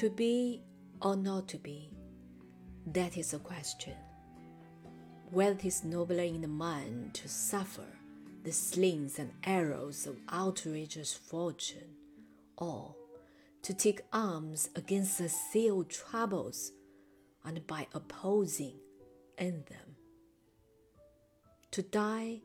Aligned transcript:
To 0.00 0.08
be 0.08 0.62
or 1.02 1.14
not 1.14 1.46
to 1.48 1.58
be, 1.58 1.90
that 2.86 3.18
is 3.18 3.32
the 3.32 3.38
question. 3.38 3.92
Whether 5.30 5.58
it 5.58 5.64
is 5.66 5.84
nobler 5.84 6.22
in 6.22 6.40
the 6.40 6.48
mind 6.48 7.12
to 7.16 7.28
suffer 7.28 7.84
the 8.42 8.50
slings 8.50 9.18
and 9.18 9.30
arrows 9.44 10.06
of 10.06 10.16
outrageous 10.32 11.12
fortune, 11.12 11.96
or 12.56 12.94
to 13.60 13.74
take 13.74 14.00
arms 14.10 14.70
against 14.74 15.18
the 15.18 15.28
sealed 15.28 15.90
troubles 15.90 16.72
and 17.44 17.66
by 17.66 17.86
opposing 17.92 18.78
end 19.36 19.66
them. 19.66 19.96
To 21.72 21.82
die, 21.82 22.40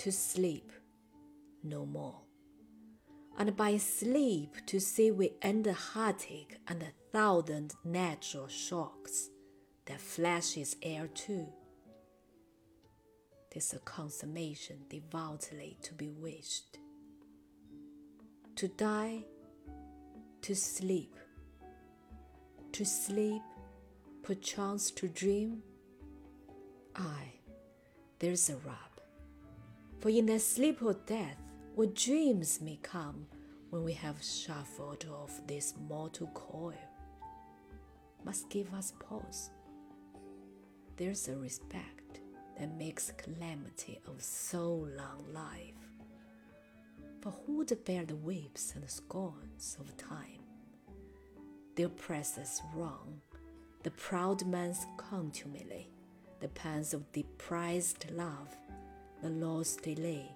to 0.00 0.12
sleep 0.12 0.70
no 1.62 1.86
more 1.86 2.25
and 3.38 3.56
by 3.56 3.76
sleep 3.76 4.56
to 4.66 4.80
see 4.80 5.10
we 5.10 5.32
end 5.42 5.64
the 5.64 5.72
heartache 5.72 6.56
and 6.68 6.82
a 6.82 6.92
thousand 7.12 7.74
natural 7.84 8.48
shocks 8.48 9.28
that 9.86 10.00
flashes 10.00 10.76
heir 10.82 11.06
to. 11.08 11.46
Tis 13.50 13.74
a 13.74 13.78
consummation 13.80 14.76
devoutly 14.88 15.76
to 15.82 15.94
be 15.94 16.08
wished. 16.08 16.78
To 18.56 18.68
die, 18.68 19.24
to 20.42 20.54
sleep, 20.54 21.16
to 22.72 22.84
sleep, 22.84 23.42
perchance 24.22 24.90
to 24.92 25.08
dream. 25.08 25.62
Aye, 26.94 27.32
there's 28.18 28.48
a 28.48 28.56
rub. 28.56 29.00
For 30.00 30.08
in 30.08 30.26
that 30.26 30.40
sleep 30.40 30.82
or 30.82 30.94
death, 30.94 31.36
what 31.76 31.94
dreams 31.94 32.58
may 32.62 32.78
come 32.82 33.26
when 33.68 33.84
we 33.84 33.92
have 33.92 34.16
shuffled 34.22 35.04
off 35.12 35.46
this 35.46 35.74
mortal 35.90 36.26
coil 36.28 36.72
must 38.24 38.48
give 38.48 38.72
us 38.72 38.94
pause. 38.98 39.50
There's 40.96 41.28
a 41.28 41.36
respect 41.36 42.20
that 42.58 42.78
makes 42.78 43.12
calamity 43.18 44.00
of 44.08 44.22
so 44.22 44.88
long 44.96 45.26
life. 45.34 45.74
For 47.20 47.34
who 47.44 47.58
would 47.58 47.84
bear 47.84 48.06
the 48.06 48.16
whips 48.16 48.72
and 48.74 48.88
scorns 48.88 49.76
of 49.78 49.94
time? 49.98 50.40
The 51.74 51.82
oppressor's 51.82 52.62
wrong, 52.74 53.20
the 53.82 53.90
proud 53.90 54.46
man's 54.46 54.86
contumely, 54.96 55.90
the 56.40 56.48
pangs 56.48 56.94
of 56.94 57.12
deprised 57.12 58.10
love, 58.12 58.56
the 59.22 59.28
law's 59.28 59.76
delay 59.76 60.35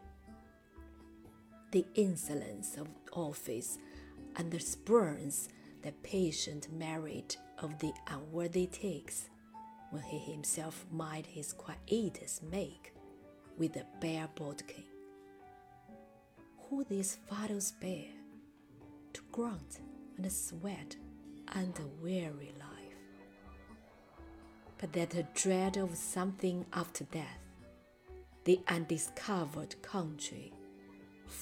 the 1.71 1.85
insolence 1.95 2.77
of 2.77 2.89
office 3.13 3.79
and 4.37 4.51
the 4.51 4.59
spurns 4.61 5.49
that 5.83 6.03
patient 6.03 6.73
merit 6.73 7.37
of 7.59 7.79
the 7.79 7.93
unworthy 8.09 8.67
takes 8.67 9.29
when 9.91 10.03
he 10.03 10.19
himself 10.19 10.87
might 10.91 11.27
his 11.27 11.53
quietus 11.53 12.41
make 12.51 12.95
with 13.59 13.73
the 13.75 13.85
bare 14.01 14.29
bodkin. 14.35 14.85
Who 16.69 16.85
these 16.85 17.19
fathers 17.29 17.73
bear 17.81 18.07
to 19.13 19.21
grunt 19.33 19.81
and 20.17 20.31
sweat 20.33 20.97
under 21.49 21.83
weary 22.01 22.53
life, 22.59 22.97
but 24.79 24.93
that 24.93 25.11
the 25.11 25.27
dread 25.35 25.77
of 25.77 25.97
something 25.97 26.65
after 26.73 27.05
death, 27.05 27.39
the 28.45 28.61
undiscovered 28.69 29.81
country 29.83 30.53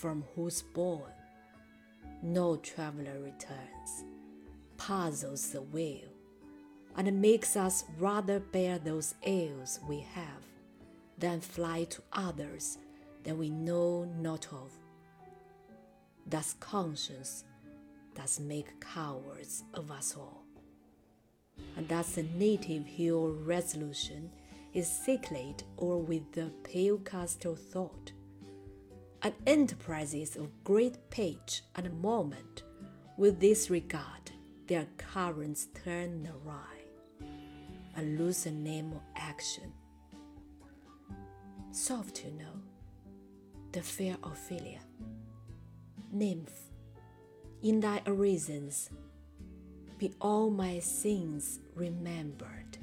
from 0.01 0.25
whose 0.37 0.63
bourne 0.63 1.13
no 2.23 2.57
traveler 2.57 3.19
returns, 3.21 4.05
puzzles 4.77 5.51
the 5.51 5.63
will, 5.63 6.13
and 6.97 7.21
makes 7.21 7.57
us 7.57 7.85
rather 7.99 8.41
bear 8.41 8.79
those 8.79 9.15
ills 9.23 9.81
we 9.89 10.01
have 10.01 10.45
than 11.17 11.41
fly 11.41 11.85
to 11.85 12.03
others 12.13 12.79
that 13.25 13.37
we 13.37 13.51
know 13.51 14.05
not 14.21 14.47
of. 14.53 14.71
Thus 16.27 16.55
conscience 16.61 17.45
does 18.15 18.41
make 18.41 18.81
cowards 18.81 19.65
of 19.75 19.91
us 19.91 20.15
all, 20.17 20.45
and 21.77 21.89
thus 21.89 22.15
the 22.15 22.25
native 22.37 22.85
hill 22.87 23.37
resolution 23.45 24.31
is 24.75 24.89
sicklied 24.89 25.63
or 25.77 26.01
with 26.01 26.33
the 26.33 26.51
pale 26.63 26.99
castle 26.99 27.57
thought 27.57 28.13
and 29.23 29.35
enterprises 29.47 30.37
of 30.37 30.65
great 30.65 31.11
pitch 31.11 31.63
and 31.75 32.01
moment 32.01 32.63
will 33.17 33.33
disregard 33.33 34.31
their 34.67 34.87
currents 34.97 35.69
turn 35.85 36.29
awry 36.29 36.79
and 37.97 38.19
lose 38.19 38.45
the 38.45 38.51
name 38.51 38.93
of 38.93 39.01
action. 39.17 39.73
Soft 41.73 42.15
to 42.17 42.31
know, 42.33 42.63
the 43.73 43.83
fair 43.83 44.17
Ophelia, 44.23 44.81
nymph, 46.13 46.71
in 47.63 47.81
thy 47.81 48.01
orisons 48.07 48.89
be 49.99 50.15
all 50.21 50.49
my 50.49 50.79
sins 50.79 51.59
remembered. 51.75 52.79